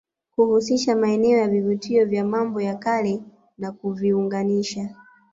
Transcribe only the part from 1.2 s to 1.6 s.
ya